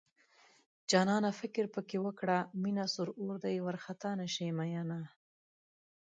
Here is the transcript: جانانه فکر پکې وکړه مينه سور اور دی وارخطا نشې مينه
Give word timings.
جانانه 0.89 1.31
فکر 1.41 1.65
پکې 1.73 1.97
وکړه 2.05 2.37
مينه 2.61 2.85
سور 2.93 3.09
اور 3.19 3.35
دی 3.43 3.55
وارخطا 3.65 4.11
نشې 4.19 4.47
مينه 4.57 4.99